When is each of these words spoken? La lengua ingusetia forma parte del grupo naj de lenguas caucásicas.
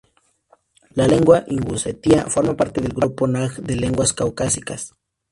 La 0.95 1.05
lengua 1.07 1.43
ingusetia 1.45 2.25
forma 2.25 2.57
parte 2.57 2.81
del 2.81 2.91
grupo 2.91 3.27
naj 3.27 3.57
de 3.59 3.75
lenguas 3.75 4.13
caucásicas. 4.13 4.95